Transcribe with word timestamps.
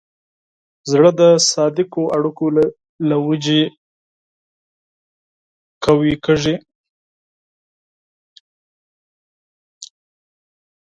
زړه 0.91 1.09
د 1.19 1.21
صادقو 1.51 2.03
اړیکو 2.17 2.45
له 3.09 3.17
وجې 3.25 3.61
قوي 5.83 6.13
کېږي. 6.25 6.55